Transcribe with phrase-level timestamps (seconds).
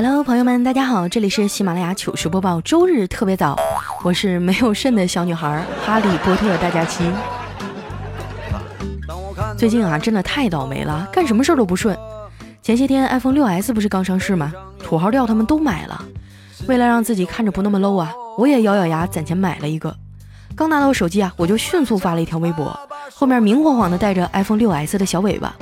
[0.00, 3.56] Hello，朋友们，大家好，这里是喜马拉雅糗事播报周日特别早，
[4.04, 7.02] 我是没有肾的小女孩哈利波特大假期。
[9.56, 11.98] 最近啊，真的太倒霉了，干什么事儿都不顺。
[12.62, 14.52] 前些天 iPhone 6s 不是刚上市吗？
[14.78, 16.00] 土豪调他们都买了。
[16.68, 19.92] 为了让自己看着不那么 low 啊，我也咬咬牙攒钱买了一个。
[20.54, 22.78] 刚拿到手机啊，我就迅速发了一条微博，
[23.12, 25.56] 后面明晃晃的带着 iPhone 6s 的小尾巴。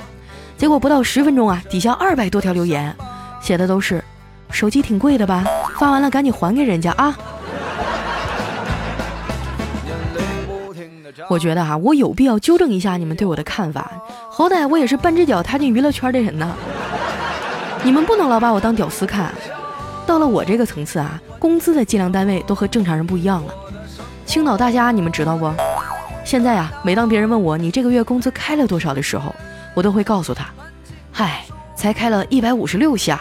[0.59, 2.95] 结果不到十分钟啊，底下二百多条留言，
[3.41, 4.03] 写的都是。
[4.49, 5.43] 手机挺贵的吧？
[5.79, 7.15] 发完了赶紧还给人家啊！
[11.29, 13.91] 我觉得哈，我有必要纠正一下你们对我的看法。
[14.31, 16.55] 好歹我也是半只脚踏进娱乐圈的人呢。
[17.83, 19.31] 你们不能老把我当屌丝看。
[20.05, 23.53] 到了我这个层次啊，工资的计量单位都和正常人不一样了。
[24.25, 25.51] 青岛大家你们知道不？
[26.23, 29.35] 现在啊，每当别人问我你这个月工资开了多少的时候，
[29.73, 30.45] 我都会告诉他，
[31.11, 31.43] 嗨，
[31.75, 33.19] 才开了一百五十六下。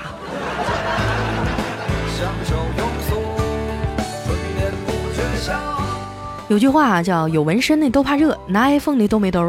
[6.48, 9.44] 有句话，叫有纹身的都怕热，拿 iPhone 的都没兜。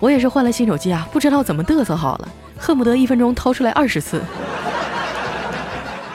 [0.00, 4.20] 我也是换了新手机啊，不知道怎么嘚瑟好了，恨不得一分钟掏出来二十次。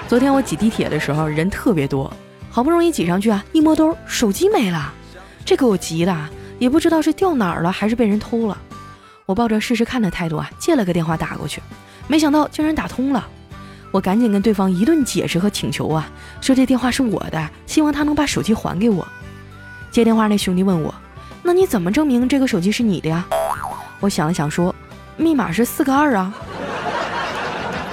[0.09, 2.11] 昨天我挤地铁的时候人特别多，
[2.49, 4.93] 好不容易挤上去啊，一摸兜，手机没了，
[5.45, 6.13] 这给我急的，
[6.57, 8.57] 也不知道是掉哪儿了还是被人偷了。
[9.25, 11.61] 我抱着试试看的态度啊，借了个电话打过去，
[12.07, 13.25] 没想到竟然打通了。
[13.91, 16.09] 我赶紧跟对方一顿解释和请求啊，
[16.41, 19.07] 说这电话是我的，希望他能把手机还给我。
[19.91, 20.93] 接电话那兄弟问我
[21.41, 23.25] ：“那你怎么证明这个手机是你的呀？”
[23.99, 24.73] 我想了想说
[25.17, 26.33] ：“密码是四个二啊。”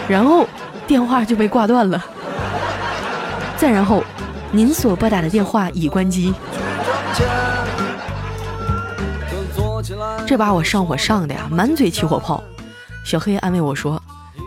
[0.09, 0.47] 然后
[0.87, 2.05] 电话就被挂断了。
[3.57, 4.05] 再然后，
[4.53, 6.35] 您所拨打的电话已关机。
[10.27, 12.43] 这把我上火上的呀，满嘴起火泡。
[13.05, 14.01] 小黑安慰我说：“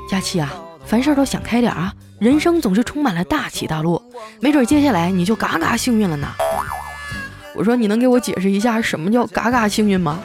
[0.10, 0.54] 佳期啊，
[0.86, 4.02] 凡事都想开点啊，人生总是充满了大起大落，
[4.40, 6.28] 没准接下来你就嘎嘎幸运了呢。”
[7.60, 10.18] 我说：“你能给我解释一下什么叫嘎嘎幸运吗？”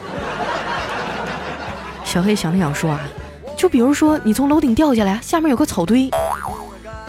[2.05, 3.01] 小黑想了想说：“啊，
[3.57, 6.09] 就比如说你从楼顶掉下来，下面有个草堆，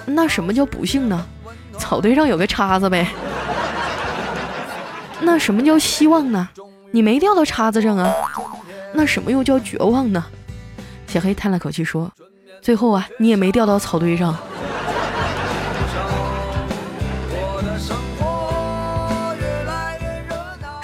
[0.05, 1.25] 那什么叫不幸呢？
[1.79, 3.07] 草堆上有个叉子呗。
[5.21, 6.49] 那什么叫希望呢？
[6.91, 8.13] 你没掉到叉子上啊。
[8.95, 10.25] 那什么又叫绝望呢？”
[11.07, 12.11] 小黑叹了口气说
[12.61, 14.37] ：“最后啊，你也没掉到草堆上。”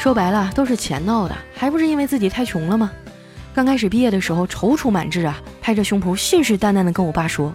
[0.03, 2.91] 说白了都是钱闹的，还不是因为自己太穷了吗？
[3.55, 7.55] 刚开始毕业的时候踌躇满志啊，拍着胸脯信誓旦旦地跟我爸说：“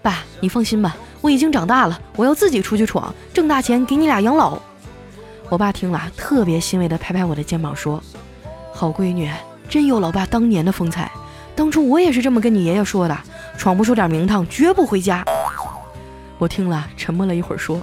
[0.00, 4.56] 爸，你放心吧，我已经长大了，我要自己出去闯，挣大钱给你俩养老。”
[5.50, 8.00] 我爸听了特别欣慰地拍拍我的肩膀说
[8.72, 9.28] ：“好闺女，
[9.68, 11.10] 真有老爸当年的风采。
[11.56, 13.18] 当初我也是这么跟你爷爷说的，
[13.58, 15.24] 闯不出点名堂绝不回家。”
[16.38, 17.82] 我听了沉默了一会儿说：“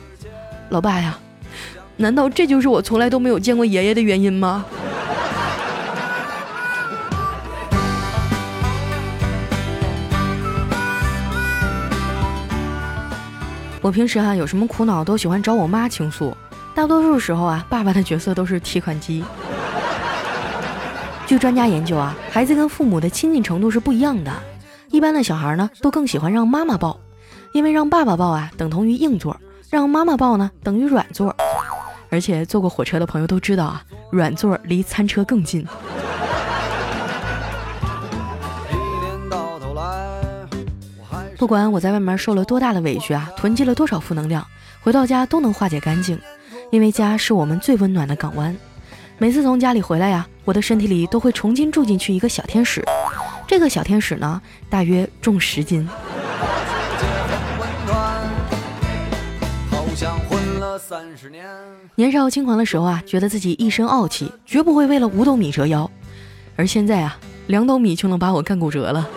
[0.72, 1.20] 老爸呀。”
[1.98, 4.64] 难道这就是我从来都没有见过爷爷的原因吗？
[13.82, 16.36] 我平时啊有什么苦恼都喜欢找我妈倾诉，
[16.76, 19.24] 大多数时候啊爸爸的角色都是提款机。
[21.26, 24.32] 据专家研究啊，孩子跟父母的亲近程度是不一样的，
[24.92, 27.00] 一般的小孩呢都更喜欢让妈妈抱，
[27.54, 29.36] 因为让爸爸抱啊等同于硬座，
[29.70, 31.34] 让妈妈抱呢等于软座。
[32.10, 35.66] 而且坐过火车的朋友都知道啊，软座离餐车更近。
[41.38, 44.46] 不管我在外面受了多大的委屈啊，囤积了多少负能量，
[44.82, 46.20] 回到家都能化解干净，
[46.72, 48.56] 因为家是我们最温暖的港湾。
[49.20, 52.84] 每次从家里回来呀，我的身体里都会重新住进去一个小天使。
[53.46, 55.88] 这个小天使呢，大约重十斤。
[60.78, 61.30] 三十
[61.96, 65.90] 年少轻狂的时候啊，觉得自己一身傲气，绝不会为了五斗米折腰。
[66.56, 69.08] 而现在啊，两斗米就能把我干骨折了。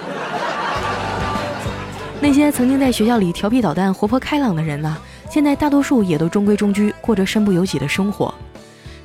[2.21, 4.97] 那些曾经在学校里调皮捣蛋、活泼开朗的人呢，
[5.31, 8.35] 现在大多数也都中规中矩，过着身不由己的生活。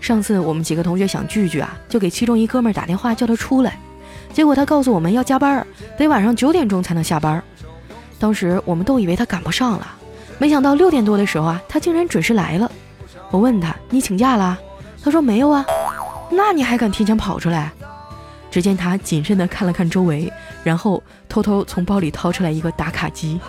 [0.02, 3.80] 上次我们几个同学想聚聚啊，就给其中一哥们打电话叫他出来，
[4.34, 5.66] 结果他告诉我们要加班，
[5.98, 7.42] 得晚上九点钟才能下班。
[8.19, 9.88] 当时我们都以为他赶不上了。
[10.38, 12.72] 没想到六点多的时候啊，他竟然准时来了。
[13.32, 14.58] 我问他：“你请假了？”
[15.04, 15.66] 他说：“没有啊。”
[16.30, 17.72] 那你还敢提前跑出来？
[18.52, 20.32] 只见他谨慎地看了看周围，
[20.64, 23.40] 然后偷偷从包里掏出来一个打卡机。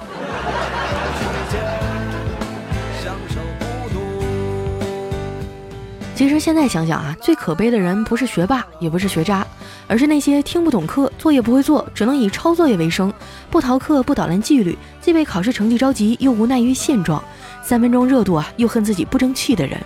[6.14, 9.46] 其实现在想想啊，最可悲的人不是学霸，也不是学渣，
[9.88, 13.12] 而是那些听不懂课、作业不会做、只能以抄作业为生、
[13.50, 17.22] 不逃课、不捣乱纪律、既被考试成绩着急又无奈于现状、
[17.62, 19.78] 三分钟热度啊又恨自己不争气的人。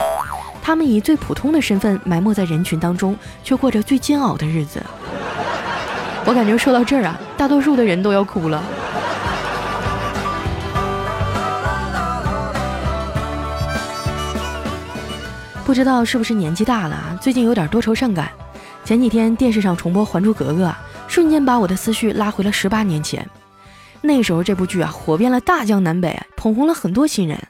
[0.63, 4.83] 他们以最普通的身份埋没在人群当中，却过着最煎熬的日子。
[6.25, 8.63] 我感觉说到这儿啊，大多数的人都要哭了。
[15.65, 17.19] 不知道是不是年纪大了？
[17.21, 18.31] 最近有点多愁善感。
[18.91, 20.67] 前几天电视上重播《还珠格格》，
[21.07, 23.25] 瞬间把我的思绪拉回了十八年前。
[24.01, 27.41] 那时候这部剧啊，火遍了大江南北，捧红了很多新人。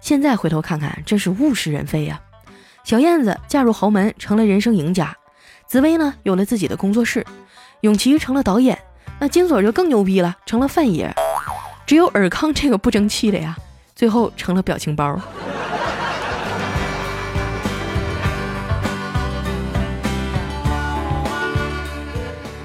[0.00, 2.20] 现在回头看看，真是物是人非呀。
[2.82, 5.06] 小燕子嫁入豪门，成了人生赢家；
[5.68, 7.22] 紫薇呢，有了自己的工作室；
[7.82, 8.76] 永琪成了导演，
[9.20, 11.14] 那金锁就更牛逼了，成了范爷。
[11.86, 13.56] 只有尔康这个不争气的呀，
[13.94, 15.16] 最后成了表情包。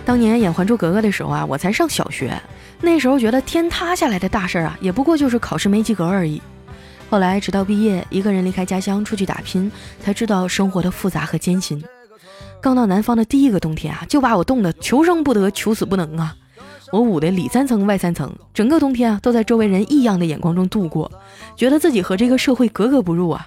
[0.08, 2.42] 当年演《还珠格格》的时候啊，我才上小学。
[2.80, 6.42] 那时候觉得天塌下来的大事儿啊，也不过就是考试没及格而已。
[7.10, 9.70] 后来直到毕业，一个人离开家乡出去打拼，
[10.00, 11.84] 才知道生活的复杂和艰辛。
[12.62, 16.34] 刚到南方的第一个冬天啊，就把我冻得求生不得，求死不能啊！
[16.94, 21.12] 我捂得里三层外三层，整个冬天啊，都在周围人异样的眼光中度过，
[21.58, 23.46] 觉得自己和这个社会格格不入啊。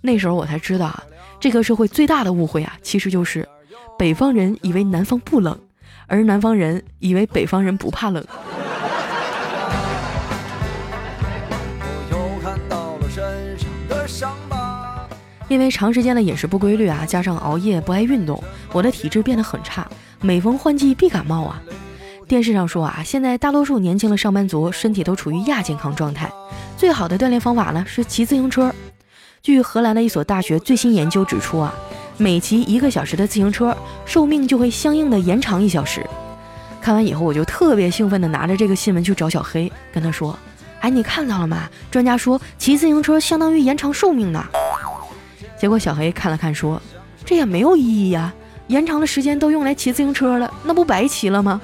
[0.00, 1.04] 那时候我才知道啊，
[1.38, 3.48] 这个社会最大的误会啊，其实就是
[3.96, 5.56] 北方人以为南方不冷。
[6.08, 8.24] 而南方人以为北方人不怕冷，
[15.48, 19.86] 因为长时间的饮食不规律啊，加上熬夜不爱运动，我的体质变得很差，
[20.22, 21.62] 每逢换季必感冒啊。
[22.26, 26.32] 电视上说啊，现在大多数年轻的上班族身体都处于亚健康状态，
[26.76, 28.74] 最好的锻炼方法呢是骑自行车。
[29.42, 31.74] 据荷兰的一所大学最新研究指出啊。
[32.20, 36.04] 每骑一个小时的自行车，寿命就会相应的延长一小时。
[36.80, 40.36] 看完以后，我就特别兴奋地拿着这个新闻去找小黑，跟他说
[40.80, 41.68] ：“哎，你看到了吗？
[41.90, 44.44] 专家说骑自行车相当于延长寿命呢。”
[45.56, 46.82] 结果小黑看了看，说
[47.24, 48.32] ：“这也没有意义呀，
[48.66, 51.60] 延长的时间都用来骑自行车了，那不白骑了吗？”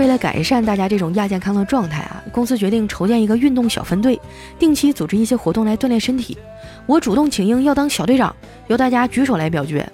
[0.00, 4.18] 为了改善大家这种亚健康的状态啊，公司决定筹建一个运动小分队，
[4.58, 6.38] 定期组织一些活动来锻炼身体。
[6.86, 8.34] 我主动请缨要当小队长，
[8.68, 9.86] 由大家举手来表决。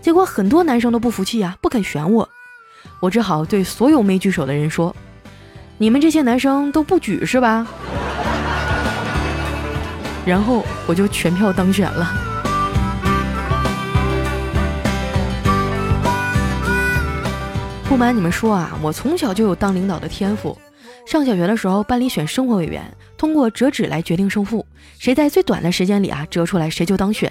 [0.00, 2.28] 结果很多男生都不服气啊，不肯选我。
[2.98, 4.92] 我只好对所有没举手的人说
[5.78, 7.64] ：“你们这些男生都不举是吧？”
[10.26, 12.31] 然后我就全票当选了。
[17.92, 20.56] 不瞒你们说啊，我从小就有当领导的天赋。
[21.04, 22.82] 上小学的时候，班里选生活委员，
[23.18, 24.64] 通过折纸来决定胜负，
[24.98, 27.30] 谁在最短的时间里啊折出来，谁就当选。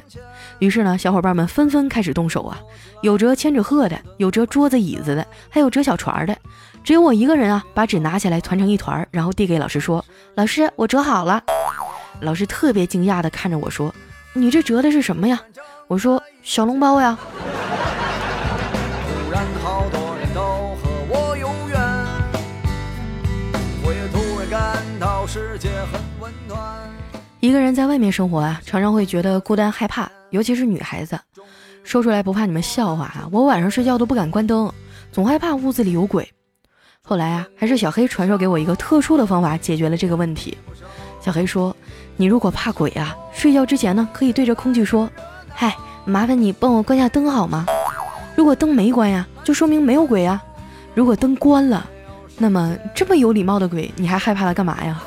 [0.59, 2.59] 于是呢，小伙伴们纷纷开始动手啊，
[3.01, 6.37] 有折千纸鹤的，有折桌子椅子的，还有折小船的。
[6.83, 10.05] 只有我一个人啊，把纸拿起来团成一团，然后递给老师说
[10.37, 11.41] ：“老师，我折好了。”
[12.21, 13.91] 老师特别惊讶地看着我说
[14.33, 15.41] ：“你这折的是什么呀？”
[15.89, 17.17] 我说：“小笼包呀。
[27.51, 31.19] ”一个人在外面生活啊，常常会觉得孤单害怕，尤其是女孩子。
[31.83, 34.71] 说出来不怕你们笑话啊，我晚上睡觉都不敢关灯，
[35.11, 36.25] 总害怕屋子里有鬼。
[37.01, 40.57] 后来啊，还是小黑传授给我一个特殊的方法，解决了这个问题。
[41.19, 41.75] 小黑说
[42.15, 45.09] ：“你如果怕鬼啊，睡觉之前呢，可以对着空气说
[45.53, 47.65] ：‘嗨，麻烦你帮我关下灯好吗？’
[48.33, 50.41] 如果灯没关呀，就说明没有鬼啊。
[50.95, 51.85] 如果灯关了，
[52.37, 55.03] 那么这么有礼貌的鬼，你还害怕它干嘛呀？”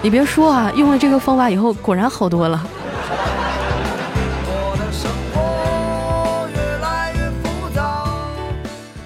[0.00, 2.64] 你别说啊，用了这个方法以后，果然好多了。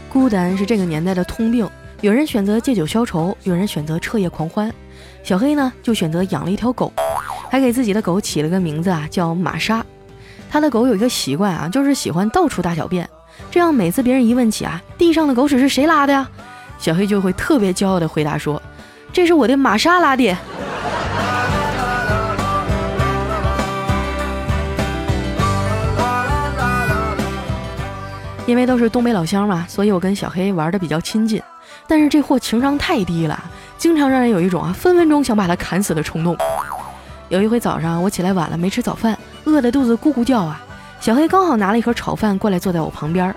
[0.08, 1.68] 孤单是这个年代的通病，
[2.02, 4.72] 有人选择借酒消愁，有人选择彻夜狂欢。
[5.24, 6.92] 小黑呢，就选择养了一条狗，
[7.50, 9.84] 还给自己的狗起了个名字啊，叫玛莎。
[10.50, 13.08] 他的狗有一个习惯啊，就是喜欢到处大小便，
[13.50, 16.28] 这样每次别人一问起啊，地上的狗屎是谁拉的呀？
[16.78, 18.60] 小黑就会特别骄傲的回答说
[19.12, 20.36] ：“这是我的玛莎拉的。”
[28.52, 31.40] 因为都是东北老乡嘛，所以我跟小黑玩的比较亲近。
[31.88, 33.42] 但是这货情商太低了，
[33.78, 36.36] 经常让人有一种啊分分钟想把他砍死的冲动。
[37.30, 40.60] 有一回早上我起来晚了，没吃早饭，饿得肚子咕咕叫啊。
[41.00, 43.34] 小黑刚好拿了一盒炒饭过来，坐在我旁边，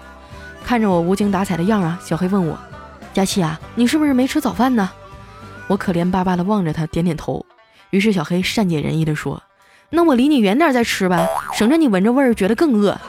[0.65, 2.59] 看着我无精打采的样啊，小黑问我
[3.15, 4.89] ：“佳琪啊，你是不是没吃早饭呢？”
[5.67, 7.45] 我可怜巴巴的望着他，点点头。
[7.91, 9.41] 于是小黑善解人意的说
[9.91, 12.99] ：“那我离你远点再吃呗，省着你闻着味儿觉得更饿。”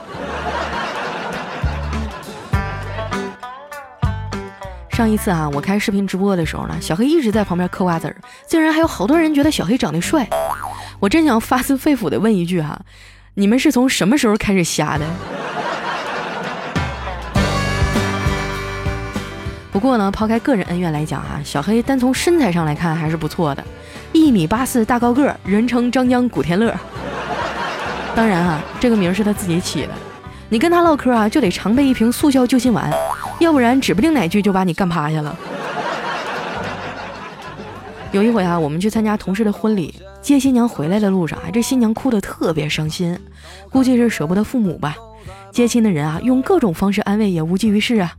[4.97, 10.26] 上一次啊，我开视频直播的时候呢，小黑一直在旁边嗑瓜子儿，竟然还有好多人觉得小黑长得帅。
[10.99, 12.81] 我真想发自肺腑的问一句哈。
[13.35, 15.05] 你们是从什么时候开始瞎的？
[19.71, 23.62] 不过呢，抛开个人恩怨来讲啊，小黑单从身材上来看还是不错的，
[24.12, 26.75] 一米八四大高个，人称张江古天乐。
[28.15, 29.91] 当然啊，这个名是他自己起的。
[30.49, 32.91] 你跟他唠嗑啊，就得常备一瓶速效救心丸，
[33.41, 35.37] 要不然指不定哪句就把你干趴下了。
[38.12, 39.95] 有一回啊，我们去参加同事的婚礼。
[40.23, 43.19] 接新娘回来的路上啊，这新娘哭得特别伤心，
[43.71, 44.97] 估计是舍不得父母吧。
[45.53, 48.12] 接亲的人啊，用各种方式安慰也无济于事啊。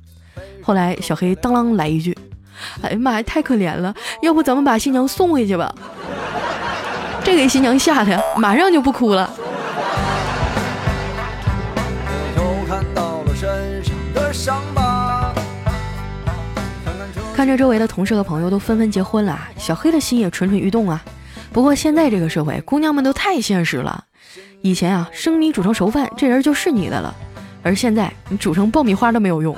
[0.62, 2.18] 后来小黑当啷来一句
[2.82, 5.74] ：“哎呀妈呀，太可怜了，要不咱们把新娘送回去吧？”
[7.24, 9.30] 这给新娘吓得马上就不哭了。
[17.38, 21.00] 看着周围的同事和朋友都纷纷结婚了，小黑的心也蠢蠢欲动啊。
[21.54, 24.06] 不过现在这个社会，姑娘们都太现实了。
[24.64, 27.14] 以前啊，生米煮成熟饭，这人就是你的了。
[27.62, 29.56] 而现在，你煮成爆米花都没有用。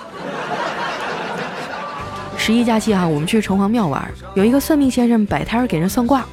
[2.37, 6.25] 十一假期啊，我们去城隍庙玩，有一个算命先生摆摊给人算卦，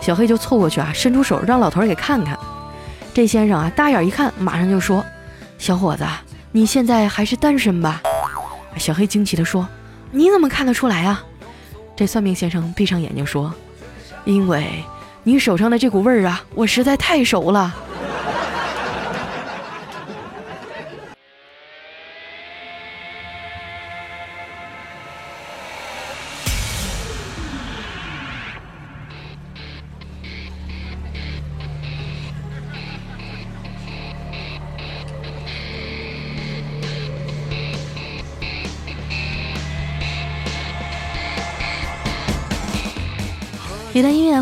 [0.00, 2.38] 小黑就凑过去啊，伸出手让老头给看看。
[3.12, 5.04] 这先生啊，大眼一看，马上就说
[5.58, 6.04] ：“小伙子，
[6.52, 8.00] 你现在还是单身吧？”
[8.78, 9.66] 小黑惊奇地说
[10.12, 11.24] ：“你怎么看得出来啊？”
[11.96, 13.52] 这算命先生闭上眼睛说
[14.24, 14.84] ：“因为。”
[15.24, 17.72] 你手上的这股味儿啊，我实在太熟了。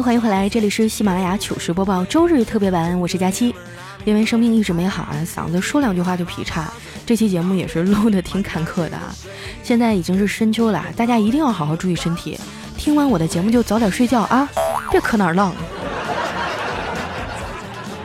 [0.03, 3.55] 欢迎回来，这里是喜马拉雅糗事播报周日特别版，我是佳期。
[4.07, 6.73] 因为生命一直没好啊，嗓子说两句话就劈叉，
[7.05, 9.15] 这期节目也是录的挺坎坷的啊。
[9.63, 12.39] 现在已经是深秋了，大家一定要好好注意身体。
[12.79, 14.49] 听完我的节目就早点睡觉啊，
[14.91, 15.53] 别磕哪儿浪。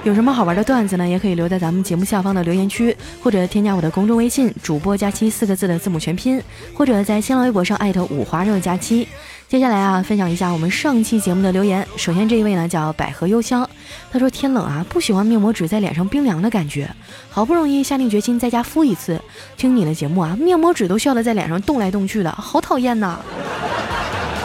[0.03, 1.07] 有什么好玩的段子呢？
[1.07, 6.39] 也可以留在咱们节目下方的留言区，或者添加我的公众微信“主播佳期”四个字的字母全拼，
[6.73, 9.07] 或者在新浪微博上艾特五花肉佳期。
[9.47, 11.87] 接下来啊，分享一下我们上期节目的留言。
[11.95, 13.69] 首先这一位呢叫百合幽香，
[14.11, 16.89] 他说天冷啊，不喜欢面膜纸在脸上冰凉的感觉，
[17.29, 19.21] 好不容易下定决心在家敷一次，
[19.55, 23.19] 听你的节目啊，面膜纸都笑得在脸上动来动去的，好讨厌呐！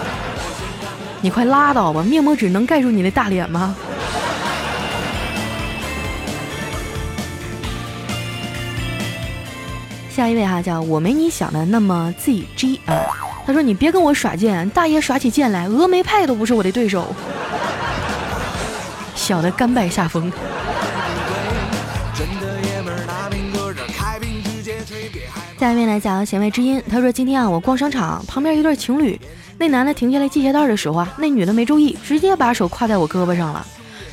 [1.23, 3.75] 你快拉倒吧，面膜纸能盖住你的大脸吗？
[10.11, 12.93] 下一位哈叫我没你想的那么 ZG 啊，
[13.47, 17.15] 他说你别跟我耍剑，大爷耍起剑来，峨眉派都不是我的对手，
[19.15, 20.31] 小的甘拜下风。
[25.59, 29.21] 下一位来讲弦外之音，他说今天啊我逛商场，旁边一对情侣，
[29.59, 33.67] 那男的停下来系鞋带的时候啊，那女的没注意，直接把手挎在我胳膊上了，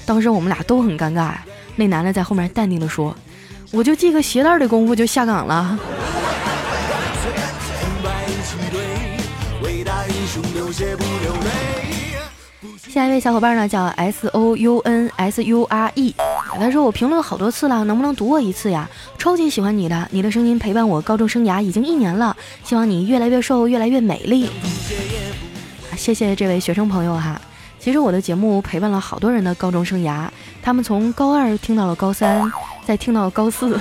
[0.05, 1.31] 当时我们俩都很尴尬，
[1.75, 3.15] 那男的在后面淡定的说。
[3.71, 5.77] 我就系个鞋带的功夫就下岗了。
[12.89, 16.15] 下一位小伙伴呢叫 S O U N S U R E，
[16.59, 18.89] 他说我评论好多次了，能不能读我一次呀？
[19.17, 24.49] 超级喜欢你的，你的声音陪伴我高中生涯已经一年了，希望你越来越瘦，越来越美丽。
[25.95, 27.39] 谢谢这位学生朋友哈。
[27.79, 30.27] 其实我的节目陪伴了好多人的高中生涯，
[30.61, 32.51] 他们从高二听到了高三，
[32.85, 33.79] 再听到了高四。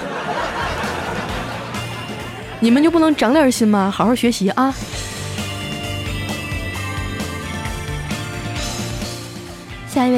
[2.61, 3.91] 你们就不能长点心吗？
[3.95, 4.75] 好好学习啊！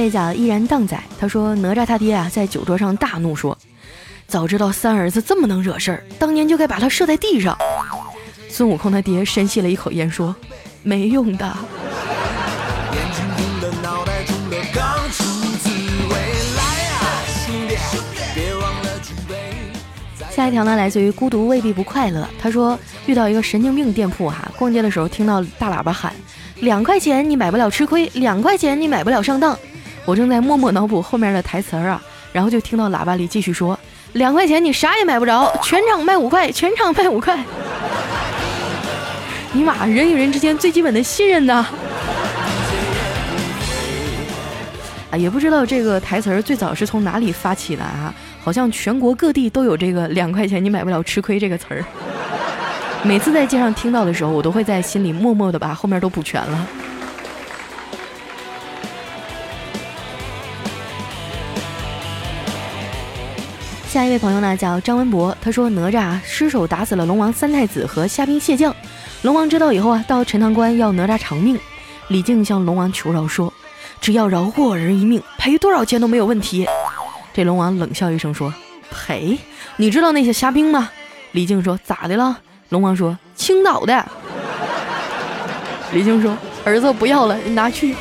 [0.09, 3.57] 一位叫依然荡仔，他说哪吒他爹啊在酒桌上大怒说
[4.27, 7.55] ：“早知道三儿子这么能惹事儿，当年就该把他射在地上。”
[8.49, 10.35] 孙悟空他爹深吸了一口烟说
[10.83, 11.55] ：“没用的。”
[20.31, 22.27] 下一条呢，来自于孤独未必不快乐。
[22.41, 26.15] 他说遇到一个神经病店铺哈，逛街的时候听到大喇叭喊
[26.61, 29.55] ：“两块钱你买不了吃亏，两块钱你买不了上当。”
[30.09, 32.01] 我正在默默脑补后面的台词儿啊，
[32.33, 33.79] 然后就听到喇叭里继续说
[34.15, 37.39] ：“两块钱你啥也买不着，全场卖五块，全场卖五块。”
[39.53, 41.67] 尼玛，人与人之间最基本的信任呢！
[45.11, 48.15] 啊，也不知道这个台词儿最早是从哪里发起的啊？
[48.43, 51.85] 好像全国各地都有这个“两块钱你买不了吃亏”这个词儿。
[53.03, 56.67] 每次在街上听到的时候，我都会在心里默默的把后面都补全了。
[63.99, 68.73] 下一位朋友呢叫张文博，他说哪吒失手打死了龙王三太子和虾兵蟹将，
[69.23, 71.59] 龙王知道以后啊，到陈塘关要哪吒偿命。
[72.07, 73.53] 李靖向龙王求饶说。
[74.01, 76.65] 只要饶过儿一命，赔多少钱都没有问题。
[77.35, 78.55] 这龙王冷笑一声说
[78.89, 79.37] ：“赔？
[79.79, 80.91] 你知道那些虾兵吗？”
[81.35, 82.39] 李靖说：“咋的了？”
[82.71, 84.09] 龙王说：“青岛的。”
[85.93, 87.97] 李靖说：“儿子不要了，你拿去。”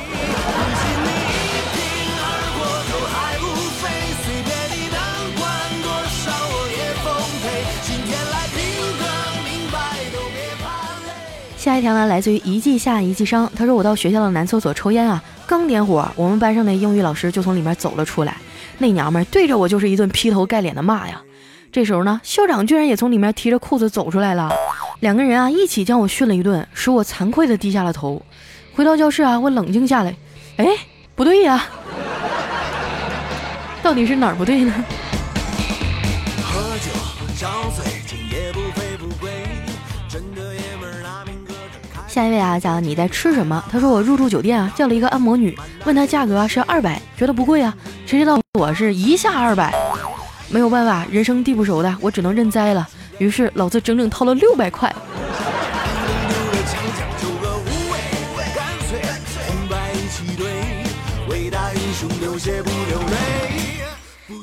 [11.68, 13.52] 下一条呢，来自于一季下一季伤。
[13.54, 18.38] 他说：“我到学校的男厕所抽烟啊。”刚点火，我们班上的英语老师就从里面走了出来，
[18.78, 21.22] 那娘们对着我就是一顿劈头盖脸的骂呀。
[21.70, 24.50] 这时候呢，校长居然也从里面提着裤子走出来了，
[25.02, 28.22] 两个人啊一起将我训了一顿，使我惭愧的低下了头。
[28.74, 30.16] 回到教室啊，我冷静下来，
[30.56, 30.66] 哎，
[31.16, 31.66] 不对呀，
[33.84, 34.74] 到底是哪儿不对呢？
[36.42, 36.92] 喝酒
[37.38, 37.87] 找嘴
[42.18, 43.64] 下一位啊，叫你在吃什么？
[43.72, 45.56] 他说我入住酒店啊，叫了一个按摩女，
[45.86, 47.72] 问他价格是二百，觉得不贵啊，
[48.08, 49.72] 谁知道我是一下二百，
[50.50, 52.88] 没有办法，人生地不熟的，我只能认栽了。
[53.20, 54.92] 于是老子整整掏了六百块。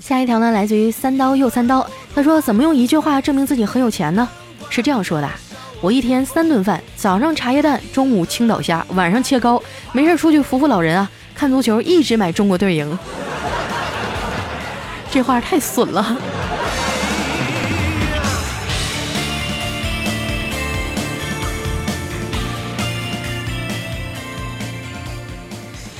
[0.00, 1.84] 下一条呢，来自于三刀又三刀，
[2.14, 4.28] 他说怎么用一句话证明自己很有钱呢？
[4.70, 5.28] 是这样说的。
[5.84, 9.62] 我一天三顿饭，早上茶叶蛋，中午青岛虾，晚上切糕。
[9.92, 12.98] 没事出去扶扶老人啊，看足球一直买中国队赢。
[15.12, 16.16] 这话太损了。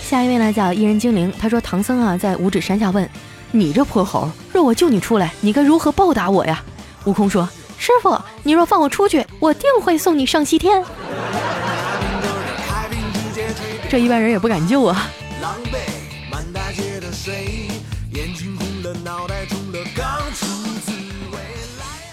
[0.02, 3.06] 下一位呢叫一人精灵，他说唐僧啊在五指山下问
[3.50, 6.62] 你这泼猴，若我救你出来，你该如何报答我呀？
[7.04, 7.46] 悟空说。
[7.84, 10.82] 师傅，你若放我出去，我定会送你上西天。
[13.90, 15.10] 这一般人也不敢救啊。
[15.42, 15.76] 狼 狈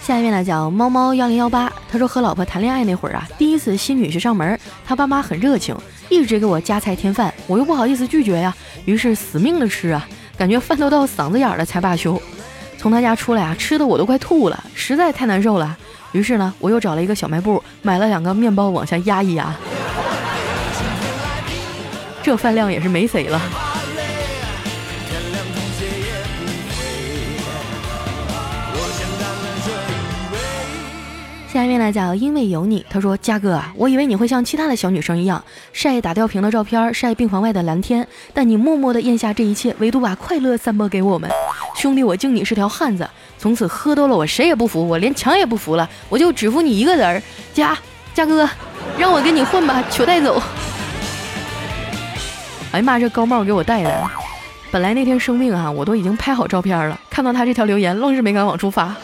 [0.05, 1.71] 下一位呢，叫猫猫幺零幺八。
[1.89, 5.73] 他说和老婆谈恋爱那会儿啊，第一次新女婿上门，他爸妈很热情，
[6.10, 8.53] 一直给我夹菜添饭，我又不好意思拒绝呀，
[8.84, 10.05] 于是死命的吃啊，
[10.38, 12.21] 感觉饭都到嗓子眼了才罢休。
[12.82, 15.78] 从他家出来啊，吃的我都快吐了，实在太难受了。
[16.13, 19.54] 于是呢，我又找了一个小卖部，买了两个面包往下压一压。
[22.24, 23.39] 这饭量也是没谁了。
[31.54, 41.30] 下面呢叫因为有你，他说嘉哥啊，我以为你会像其他的小女生一样晒打吊瓶的照片，晒病房外的蓝天，但你默默的咽下这一切，唯独把快乐散播给我们。
[41.82, 43.10] 兄弟，我敬你是条汉子。
[43.39, 47.20] 从此喝多了，我谁也不服，我连墙也不服了，我就只服你一个人儿。
[47.56, 47.76] 嘉
[48.13, 48.48] 嘉哥，
[49.00, 50.39] 让我跟你混吧，求带走。
[52.72, 54.12] 哎呀妈，这高帽给我戴的。
[54.70, 58.96] 本来那天生病啊，我都已经拍好照片了，看到他这条留言，愣是没敢往出发。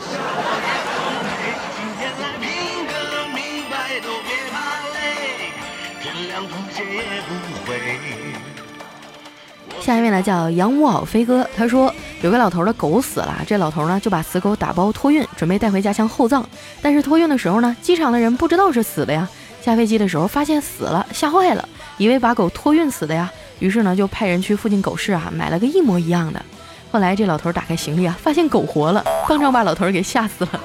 [9.81, 16.43] 下一位呢叫杨无袄飞哥，他说有个老头的狗死了，这老头呢就把死狗打包托运，准备带回家乡厚葬。
[16.81, 19.29] 但是托运的时候呢，机场的人不知道是死的呀，
[19.61, 26.43] 下飞机的时候发现死了，吓坏了，以为把狗托运死的呀，于是呢就派人去附近狗市啊买了个一模一样的。
[26.91, 30.59] 后来这老头打开行李啊，发现狗活了，当场把老头给吓死了。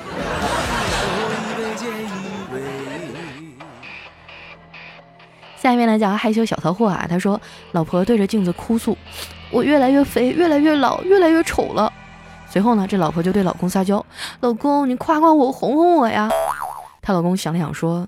[5.61, 8.99] 下一位呢叫害羞小骚货啊，他说：“老婆对着镜子哭诉，
[9.53, 11.93] 我越来越肥，越来越老，越来越丑了。”
[12.51, 14.05] 随后呢，这老婆就对老公撒娇
[14.41, 16.31] ：“老公，你夸夸我，哄哄我呀。”
[17.01, 18.07] 她老公想了想说：“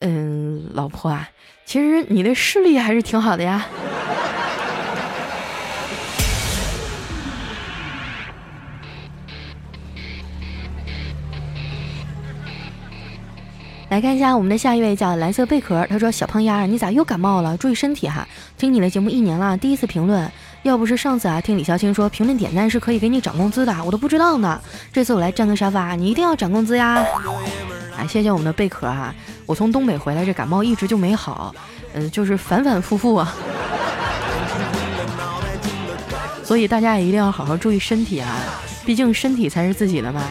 [0.00, 1.28] 嗯，老婆啊，
[1.64, 3.66] 其实你的视力还是挺好的呀。”
[13.90, 17.56] 来看一下我们的下一位叫蓝色贝壳，他说：“小胖丫，你咋又感冒了？
[17.56, 18.28] 注意身体哈！
[18.58, 20.30] 听你的节目一年了，第一次评论，
[20.68, 24.60] 要不是上次啊听李潇青说评论点赞是可以给你涨工资的，我都不知道呢。
[24.92, 27.02] 这次我来占个沙发，你一定要涨工资呀！
[27.96, 29.12] 啊，谢谢我们的贝壳哈！
[29.46, 31.54] 我从东北回来，这感冒一直就没好，
[31.94, 33.34] 嗯，就是反反复复啊。
[36.44, 38.36] 所以大家也一定要好好注意身体啊，
[38.84, 40.22] 毕竟身体才是自己的嘛。”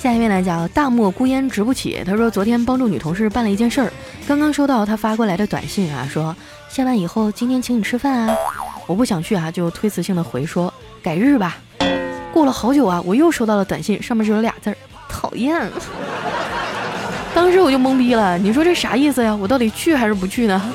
[0.00, 2.02] 下一位来讲，大漠孤烟直不起。
[2.06, 3.92] 他说昨天帮助女同事办了一件事儿，
[4.26, 6.34] 刚刚收到他发过来的短信啊，说
[6.70, 8.34] 下班以后今天请你吃饭啊。
[8.86, 11.58] 我不想去啊，就推辞性的回说改日吧。
[12.32, 15.54] 过了好久啊，我又收到了短信，上面只有俩字儿，讨厌。
[17.34, 19.36] 当时我就懵逼了，你说这啥意思呀？
[19.36, 20.72] 我到底去还是不去呢？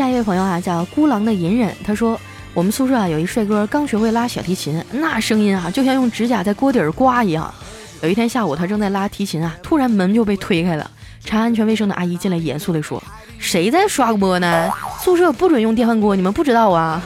[0.00, 1.76] 下一位朋友啊，叫孤狼的隐忍。
[1.84, 2.18] 他说，
[2.54, 7.52] 我们宿舍啊有一帅哥刚学会拉小提琴，那声音啊就像用指甲在锅底儿刮一样。
[8.00, 10.90] 有一天下午，他正在拉提琴啊，突然门就被推开了，
[11.22, 13.02] 查安全卫生的阿姨进来，严肃地说
[13.38, 14.70] ：“谁在刷锅呢？
[15.02, 17.02] 宿舍不准用电饭锅，你们不知道啊？”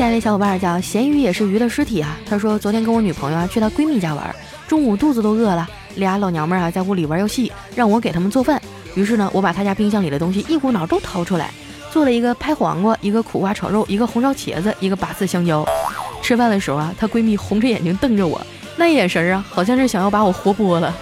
[0.00, 4.34] 下一位小伙伴叫咸鱼也是鱼的尸体啊，他说昨天跟我女朋友啊去她闺蜜家玩，
[4.66, 8.58] 中午肚子都饿了，俩老娘们啊在屋里玩游戏，让我给他们做饭。
[8.94, 11.50] 于是呢，我把他家冰箱里的东西一股脑都掏出来，
[11.92, 15.66] 做了一个拍黄瓜，一个苦瓜炒肉，一个红烧茄子，一个拔丝香蕉。
[16.22, 18.40] 吃饭的时候啊，她闺蜜红着眼睛瞪着我，
[18.78, 20.96] 那眼神啊，好像是想要把我活剥了。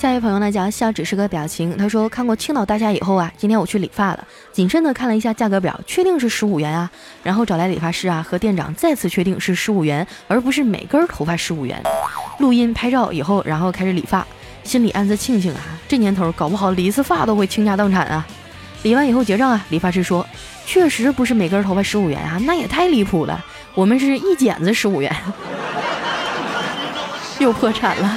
[0.00, 6.88] 下一位朋友呢叫笑只是个表情，他说看过青岛大厦以后啊，今天我去理发了，谨慎的看了一下价格表，确定是十五元啊，
[7.24, 11.82] 然后找来理发师啊和店长再次确定是十五元，而不是每根头发十五元。
[12.38, 14.24] 录音拍照以后，然后开始理发，
[14.62, 18.24] 心里暗自庆幸啊，这年头搞不好理一次发都会倾家荡产啊。
[18.84, 20.24] 理完以后结账啊，理发师说
[20.64, 25.12] 确实不是每根头发十五元啊，那也太离谱了，我们是一剪子十五元，
[27.40, 28.16] 又破产了。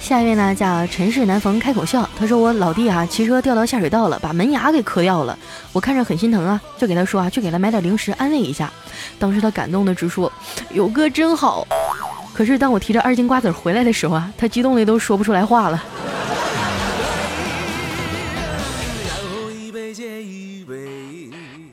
[0.00, 5.38] 下一位呢叫尘世难逢开口笑，他说我老弟啊骑车掉到下水道了，把门牙给磕掉了，
[5.72, 8.72] 我看着很心疼啊，就给他说啊去给他买点零食安慰一下。
[9.18, 10.32] 当时他感动的直说
[10.70, 11.66] 有哥真好。
[12.32, 15.84] 可是当我提着二斤瓜子回来的时候啊，他激动的都说不出来话了。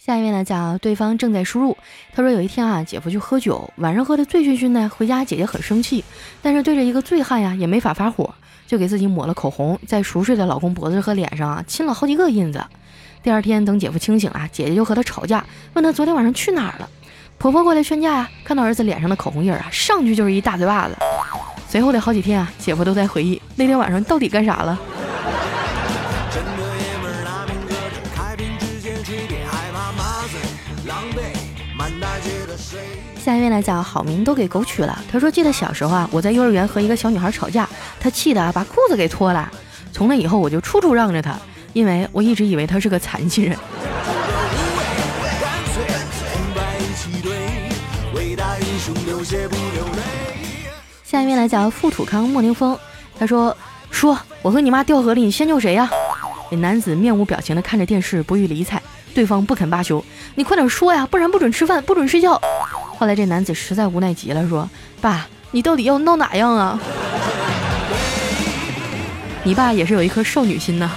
[0.05, 1.75] 下一位呢叫对方正在输入，
[2.13, 6.05] 他说有一天啊，姐夫去喝酒，晚上喝的醉醺醺的，回家姐姐很生气，
[6.43, 8.31] 但是对着一个醉汉呀也没法发火，
[8.67, 12.63] 就给自己抹了口红，在熟睡的老公脖子和脸上啊亲了好几个印子。
[13.23, 16.87] 第二天等姐夫清醒啊，姐姐就和他吵架，问他昨天晚上去哪儿了。
[17.39, 20.95] 婆婆过来劝架呀，看到儿子脸上的口红印啊，上去就是一大嘴巴子。
[21.67, 24.79] 随后的好几天啊，姐夫都在回忆那天晚上到底干啥了。
[33.25, 35.03] 下一位呢叫好名都给狗取了。
[35.11, 37.67] 他说：“记得小时候啊，我在幼儿园和一个小女孩吵架，
[37.99, 39.51] 她气得啊把裤子给脱了。
[39.91, 41.35] 从那以后我就处处让着她，
[41.73, 43.57] 因为我一直以为她是个残疾人。”
[51.03, 52.77] 下一位来讲富土康莫宁峰。
[53.17, 53.57] 他说
[53.89, 55.89] ：“说我和你妈掉河里，你先救谁呀？”
[56.51, 58.79] 那男子面无表情的看着电视，不予理睬。
[59.15, 60.03] 对方不肯罢休，
[60.35, 62.39] 你快点说呀，不然不准吃饭，不准睡觉。
[62.97, 64.67] 后来这男子实在无奈极了，说
[65.01, 66.79] ：“爸，你到底要闹哪样啊？”
[69.43, 70.89] 你爸也是有一颗少女心呐。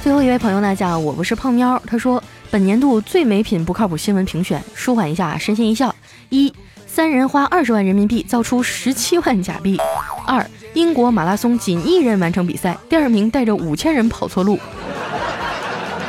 [0.00, 5.94] 最后一位朋友呢，叫我不是胖喵，他说本年度最没品不靠谱新闻评选，舒缓一下，深陷一笑。
[6.28, 6.52] 一
[6.86, 9.80] 三人花二十万人民币造出十七万假币。
[10.26, 14.58] 二，英国马拉松仅一人完成比赛，第二名带着五千人跑错路。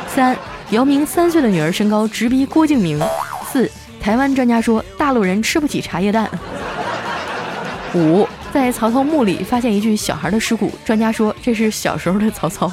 [0.08, 0.36] 三，
[0.70, 2.98] 姚明三岁的女儿身高直逼郭敬明。
[3.52, 6.30] 四，台湾专家说大陆人吃不起茶叶蛋。
[7.94, 12.70] 五，在曹操墓里发现一具小孩的尸骨，专家说这是小时候的曹操。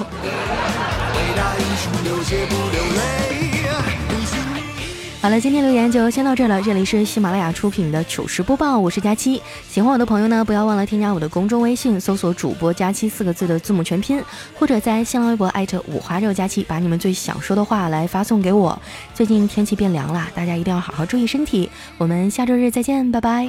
[5.21, 6.59] 好了，今天留言就先到这儿了。
[6.63, 9.39] 这里是喜马拉雅出品的糗事播报，我是佳期。
[9.69, 14.19] 喜欢我的朋友呢，不要忘了添加我的公众微信，搜索“主播佳期”四个字的字母全拼，
[14.57, 18.81] 或者在新浪微博艾特五花肉佳期，把你们最想说的话来发送给我。
[19.13, 21.69] 最近天气变凉了，大家一定要好好注意身体。
[21.99, 23.47] 我们下周日再见，拜拜。